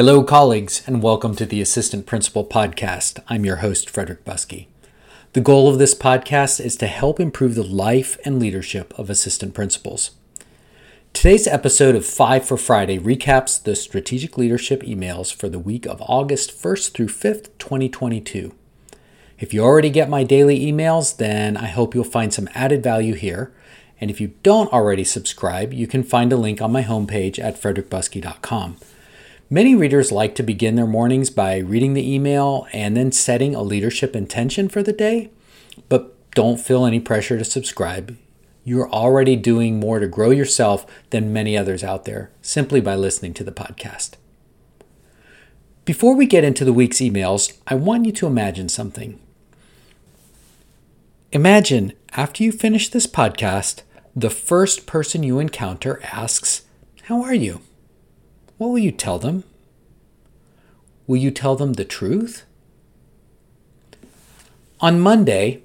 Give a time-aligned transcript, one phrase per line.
[0.00, 3.22] Hello, colleagues, and welcome to the Assistant Principal Podcast.
[3.28, 4.66] I'm your host, Frederick Buskey.
[5.34, 9.52] The goal of this podcast is to help improve the life and leadership of assistant
[9.52, 10.12] principals.
[11.12, 16.00] Today's episode of Five for Friday recaps the strategic leadership emails for the week of
[16.00, 18.54] August 1st through 5th, 2022.
[19.38, 23.12] If you already get my daily emails, then I hope you'll find some added value
[23.12, 23.52] here.
[24.00, 27.60] And if you don't already subscribe, you can find a link on my homepage at
[27.60, 28.78] frederickbuskey.com.
[29.52, 33.62] Many readers like to begin their mornings by reading the email and then setting a
[33.64, 35.30] leadership intention for the day,
[35.88, 38.16] but don't feel any pressure to subscribe.
[38.62, 43.34] You're already doing more to grow yourself than many others out there simply by listening
[43.34, 44.10] to the podcast.
[45.84, 49.18] Before we get into the week's emails, I want you to imagine something.
[51.32, 53.82] Imagine after you finish this podcast,
[54.14, 56.62] the first person you encounter asks,
[57.02, 57.62] How are you?
[58.60, 59.42] What will you tell them?
[61.06, 62.44] Will you tell them the truth?
[64.82, 65.62] On Monday,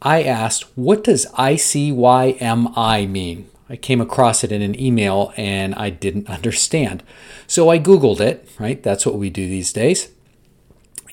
[0.00, 3.50] I asked, What does ICYMI mean?
[3.68, 7.02] I came across it in an email and I didn't understand.
[7.48, 8.80] So I Googled it, right?
[8.80, 10.10] That's what we do these days.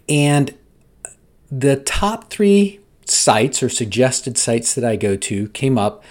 [0.08, 0.54] And
[1.50, 6.04] the top three sites or suggested sites that I go to came up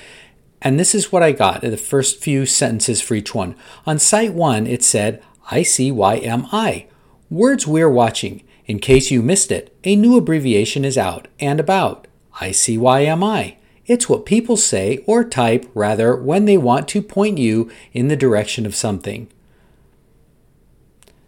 [0.67, 3.55] and this is what I got in the first few sentences for each one.
[3.87, 6.87] On site one, it said, ICYMI,
[7.31, 8.43] words we're watching.
[8.67, 12.09] In case you missed it, a new abbreviation is out and about.
[12.41, 13.59] ICYMI.
[13.87, 18.17] It's what people say or type rather when they want to point you in the
[18.17, 19.29] direction of something.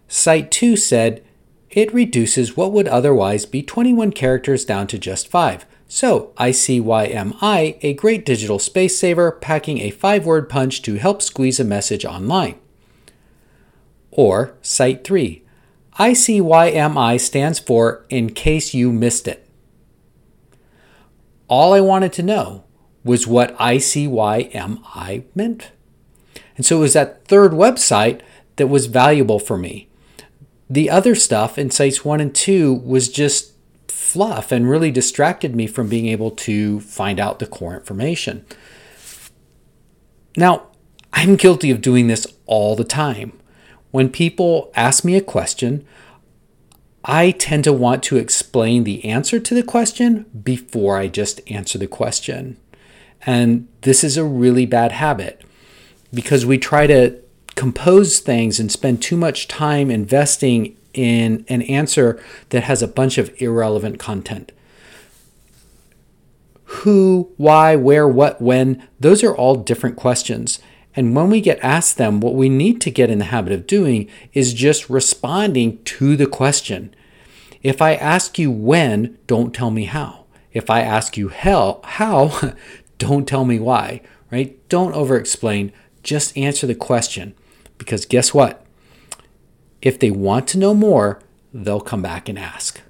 [0.08, 1.24] Site 2 said,
[1.70, 5.64] it reduces what would otherwise be 21 characters down to just 5.
[5.90, 11.58] So, ICYMI, a great digital space saver, packing a five word punch to help squeeze
[11.58, 12.56] a message online.
[14.10, 15.42] Or, Site 3,
[15.98, 19.48] ICYMI stands for In Case You Missed It.
[21.48, 22.64] All I wanted to know
[23.02, 25.70] was what ICYMI meant.
[26.58, 28.20] And so it was that third website
[28.56, 29.88] that was valuable for me.
[30.68, 33.54] The other stuff in sites 1 and 2 was just
[34.08, 38.44] fluff and really distracted me from being able to find out the core information.
[40.34, 40.68] Now,
[41.12, 43.38] I'm guilty of doing this all the time.
[43.90, 45.86] When people ask me a question,
[47.04, 51.76] I tend to want to explain the answer to the question before I just answer
[51.76, 52.56] the question.
[53.26, 55.42] And this is a really bad habit
[56.14, 57.18] because we try to
[57.56, 63.18] compose things and spend too much time investing in an answer that has a bunch
[63.18, 64.50] of irrelevant content.
[66.64, 70.58] Who, why, where, what, when, those are all different questions.
[70.96, 73.68] And when we get asked them, what we need to get in the habit of
[73.68, 76.92] doing is just responding to the question.
[77.62, 80.24] If I ask you when, don't tell me how.
[80.52, 82.54] If I ask you how, how,
[82.98, 84.00] don't tell me why,
[84.32, 84.58] right?
[84.68, 85.72] Don't over explain,
[86.02, 87.34] just answer the question.
[87.78, 88.64] Because guess what?
[89.80, 91.20] If they want to know more,
[91.52, 92.80] they'll come back and ask.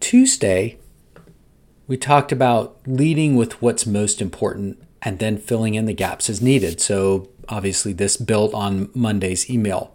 [0.00, 0.78] Tuesday,
[1.86, 6.42] we talked about leading with what's most important and then filling in the gaps as
[6.42, 6.80] needed.
[6.80, 9.94] So, obviously, this built on Monday's email.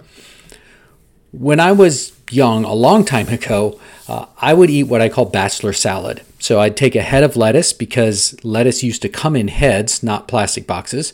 [1.31, 5.25] When I was young, a long time ago, uh, I would eat what I call
[5.25, 6.21] bachelor salad.
[6.39, 10.27] So, I'd take a head of lettuce because lettuce used to come in heads, not
[10.27, 11.13] plastic boxes.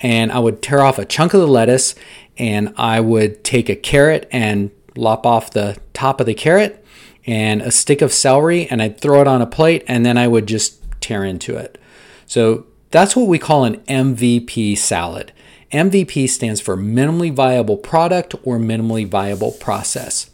[0.00, 1.94] And I would tear off a chunk of the lettuce
[2.38, 6.84] and I would take a carrot and lop off the top of the carrot
[7.26, 10.28] and a stick of celery and I'd throw it on a plate and then I
[10.28, 11.78] would just tear into it.
[12.26, 15.32] So that's what we call an MVP salad.
[15.72, 20.30] MVP stands for minimally viable product or minimally viable process.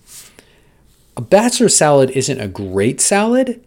[1.17, 3.65] A bachelor salad isn't a great salad,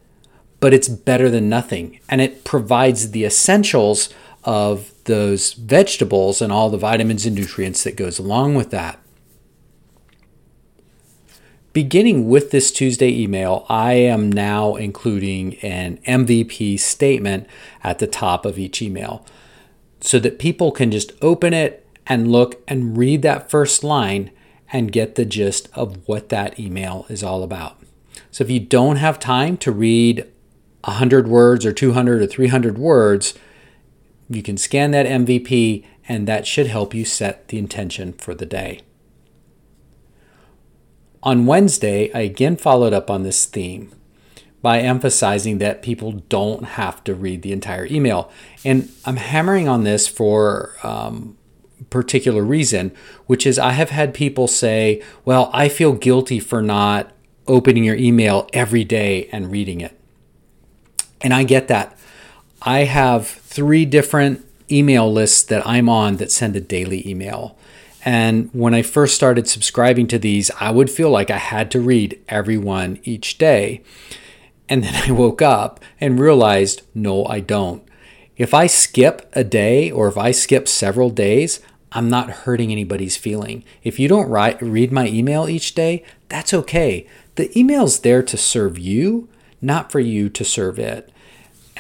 [0.60, 4.10] but it's better than nothing and it provides the essentials
[4.44, 9.00] of those vegetables and all the vitamins and nutrients that goes along with that.
[11.74, 17.48] Beginning with this Tuesday email, I am now including an MVP statement
[17.82, 19.26] at the top of each email
[20.02, 24.32] so that people can just open it and look and read that first line
[24.74, 27.78] and get the gist of what that email is all about.
[28.32, 30.28] So if you don't have time to read
[30.84, 33.34] 100 words or 200 or 300 words,
[34.36, 38.46] you can scan that MVP, and that should help you set the intention for the
[38.46, 38.82] day.
[41.24, 43.94] On Wednesday, I again followed up on this theme
[44.62, 48.32] by emphasizing that people don't have to read the entire email.
[48.64, 51.38] And I'm hammering on this for um,
[51.90, 52.92] particular reason,
[53.26, 57.12] which is I have had people say, Well, I feel guilty for not
[57.48, 60.00] opening your email every day and reading it.
[61.22, 61.98] And I get that.
[62.62, 67.58] I have three different email lists that I'm on that send a daily email.
[68.06, 71.80] And when I first started subscribing to these, I would feel like I had to
[71.80, 73.84] read every one each day.
[74.70, 77.84] And then I woke up and realized, no, I don't.
[78.38, 81.60] If I skip a day or if I skip several days,
[81.92, 83.64] I'm not hurting anybody's feeling.
[83.84, 87.08] If you don't write, read my email each day, that's okay.
[87.36, 89.28] The email's there to serve you,
[89.62, 91.12] not for you to serve it.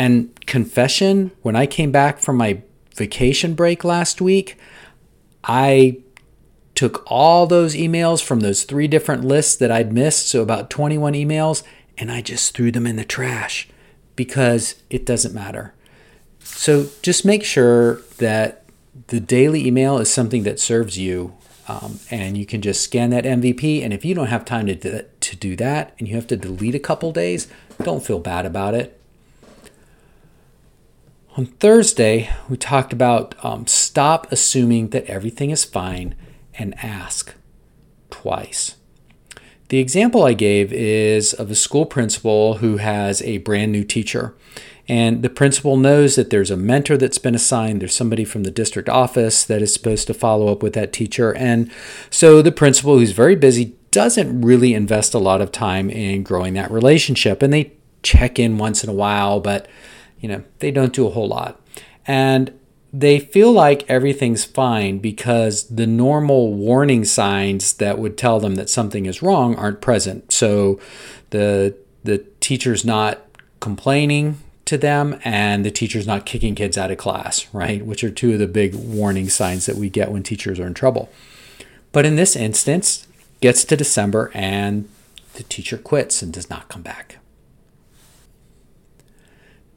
[0.01, 2.63] And confession, when I came back from my
[2.95, 4.57] vacation break last week,
[5.43, 5.99] I
[6.73, 11.13] took all those emails from those three different lists that I'd missed, so about 21
[11.13, 11.61] emails,
[11.99, 13.69] and I just threw them in the trash
[14.15, 15.75] because it doesn't matter.
[16.39, 18.65] So just make sure that
[19.09, 21.37] the daily email is something that serves you.
[21.67, 23.83] Um, and you can just scan that MVP.
[23.83, 26.73] And if you don't have time to to do that and you have to delete
[26.73, 27.47] a couple days,
[27.83, 28.97] don't feel bad about it.
[31.37, 36.13] On Thursday, we talked about um, stop assuming that everything is fine
[36.55, 37.33] and ask
[38.09, 38.75] twice.
[39.69, 44.35] The example I gave is of a school principal who has a brand new teacher.
[44.89, 48.51] And the principal knows that there's a mentor that's been assigned, there's somebody from the
[48.51, 51.33] district office that is supposed to follow up with that teacher.
[51.37, 51.71] And
[52.09, 56.55] so the principal, who's very busy, doesn't really invest a lot of time in growing
[56.55, 57.41] that relationship.
[57.41, 57.71] And they
[58.03, 59.69] check in once in a while, but
[60.21, 61.59] you know, they don't do a whole lot.
[62.07, 62.57] And
[62.93, 68.69] they feel like everything's fine because the normal warning signs that would tell them that
[68.69, 70.31] something is wrong aren't present.
[70.31, 70.79] So
[71.31, 73.21] the the teacher's not
[73.59, 77.85] complaining to them and the teacher's not kicking kids out of class, right?
[77.85, 80.73] Which are two of the big warning signs that we get when teachers are in
[80.73, 81.09] trouble.
[81.91, 83.07] But in this instance,
[83.39, 84.89] gets to December and
[85.33, 87.17] the teacher quits and does not come back.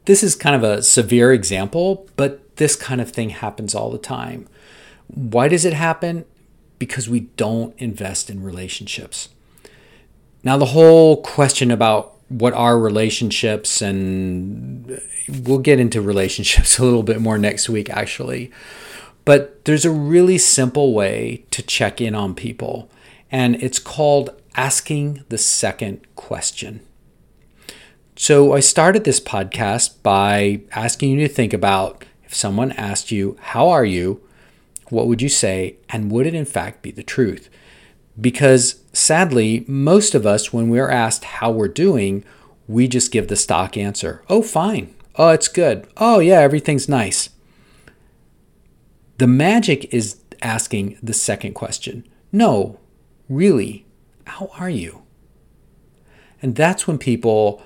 [0.05, 3.97] This is kind of a severe example, but this kind of thing happens all the
[3.97, 4.47] time.
[5.07, 6.25] Why does it happen?
[6.79, 9.29] Because we don't invest in relationships.
[10.43, 17.03] Now, the whole question about what are relationships, and we'll get into relationships a little
[17.03, 18.51] bit more next week, actually.
[19.25, 22.91] But there's a really simple way to check in on people,
[23.31, 26.81] and it's called asking the second question.
[28.17, 33.35] So I started this podcast by asking you to think about if someone asked you,
[33.41, 34.21] How are you?
[34.89, 35.75] What would you say?
[35.89, 37.49] And would it in fact be the truth?
[38.19, 42.23] Because sadly, most of us, when we're asked how we're doing,
[42.69, 44.95] we just give the stock answer Oh, fine.
[45.17, 45.85] Oh, it's good.
[45.97, 47.29] Oh, yeah, everything's nice.
[49.17, 52.79] The magic is asking the second question No,
[53.27, 53.85] really,
[54.25, 55.01] how are you?
[56.41, 57.61] And that's when people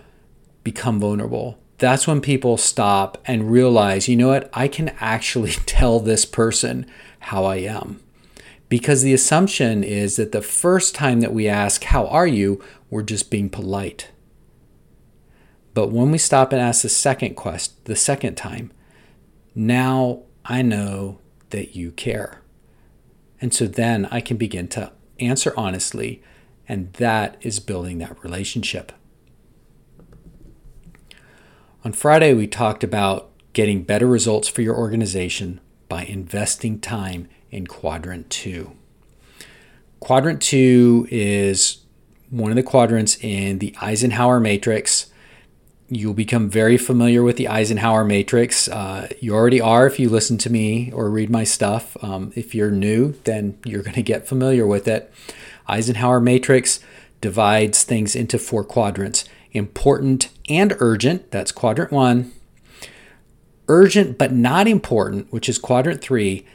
[0.71, 1.57] become vulnerable.
[1.79, 6.85] That's when people stop and realize, you know what, I can actually tell this person
[7.21, 7.99] how I am.
[8.67, 12.63] Because the assumption is that the first time that we ask, How are you?
[12.91, 14.09] we're just being polite.
[15.73, 18.71] But when we stop and ask the second quest, the second time,
[19.55, 21.19] now I know
[21.49, 22.41] that you care.
[23.41, 26.21] And so then I can begin to answer honestly,
[26.67, 28.91] and that is building that relationship.
[31.89, 37.65] On Friday, we talked about getting better results for your organization by investing time in
[37.65, 38.73] quadrant two.
[39.99, 41.79] Quadrant two is
[42.29, 45.07] one of the quadrants in the Eisenhower matrix.
[45.87, 48.67] You'll become very familiar with the Eisenhower matrix.
[48.67, 51.97] Uh, you already are if you listen to me or read my stuff.
[52.03, 55.11] Um, if you're new, then you're going to get familiar with it.
[55.67, 56.81] Eisenhower matrix
[57.19, 62.31] divides things into four quadrants important and urgent, that's quadrant one,
[63.67, 66.45] urgent but not important, which is quadrant three,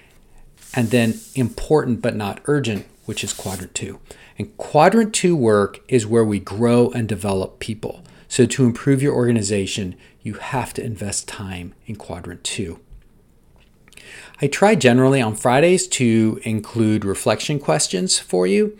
[0.74, 4.00] and then important but not urgent, which is quadrant two.
[4.38, 8.02] And quadrant two work is where we grow and develop people.
[8.26, 12.80] So, to improve your organization, you have to invest time in quadrant two.
[14.40, 18.76] I try generally on Fridays to include reflection questions for you.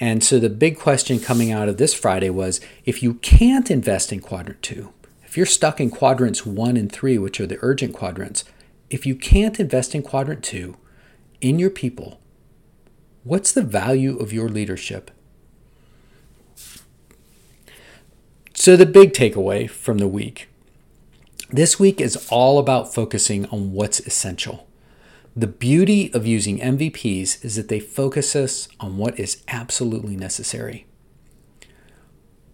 [0.00, 4.12] And so the big question coming out of this Friday was if you can't invest
[4.12, 4.92] in quadrant two,
[5.24, 8.44] if you're stuck in quadrants one and three, which are the urgent quadrants,
[8.90, 10.76] if you can't invest in quadrant two
[11.40, 12.20] in your people,
[13.24, 15.10] what's the value of your leadership?
[18.54, 20.48] So, the big takeaway from the week
[21.50, 24.67] this week is all about focusing on what's essential.
[25.36, 30.86] The beauty of using MVPs is that they focus us on what is absolutely necessary.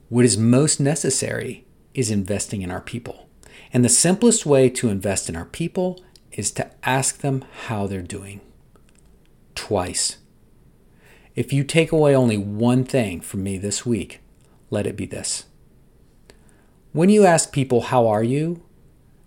[0.09, 1.65] What is most necessary
[1.95, 3.29] is investing in our people.
[3.73, 6.03] And the simplest way to invest in our people
[6.33, 8.41] is to ask them how they're doing.
[9.55, 10.19] Twice.
[11.35, 14.21] If you take away only one thing from me this week,
[14.71, 15.45] let it be this.
[16.93, 18.63] When you ask people, How are you?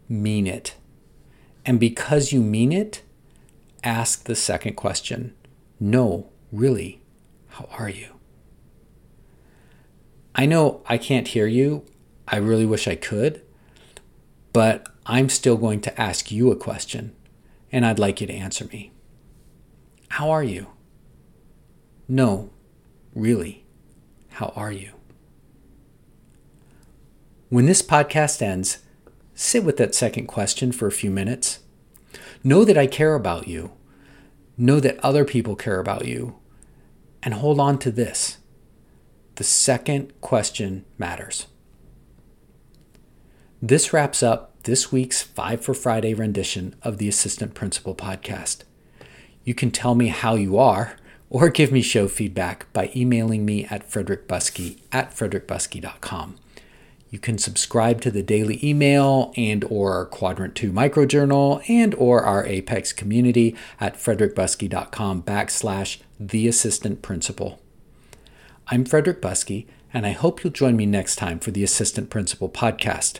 [0.10, 0.76] mean it.
[1.66, 3.02] And because you mean it,
[3.88, 5.34] ask the second question
[5.80, 7.02] No, really,
[7.48, 8.10] how are you?
[10.36, 11.86] I know I can't hear you.
[12.28, 13.42] I really wish I could.
[14.52, 17.16] But I'm still going to ask you a question,
[17.72, 18.92] and I'd like you to answer me.
[20.10, 20.68] How are you?
[22.08, 22.50] No,
[23.16, 23.66] really,
[24.32, 24.92] how are you?
[27.50, 28.80] When this podcast ends,
[29.34, 31.60] sit with that second question for a few minutes.
[32.44, 33.77] Know that I care about you.
[34.58, 36.38] Know that other people care about you.
[37.22, 38.38] And hold on to this
[39.36, 41.46] the second question matters.
[43.62, 48.64] This wraps up this week's Five for Friday rendition of the Assistant Principal podcast.
[49.44, 50.98] You can tell me how you are
[51.30, 56.36] or give me show feedback by emailing me at frederickbuskey at frederickbuskey.com.
[57.10, 62.46] You can subscribe to the daily email and or Quadrant 2 microjournal and or our
[62.46, 67.62] Apex community at frederickbuskey.com backslash the assistant principal.
[68.68, 72.50] I'm Frederick Buskey, and I hope you'll join me next time for the Assistant Principal
[72.50, 73.20] podcast.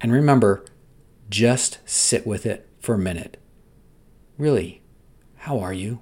[0.00, 0.64] And remember,
[1.28, 3.36] just sit with it for a minute.
[4.38, 4.80] Really,
[5.36, 6.00] how are you?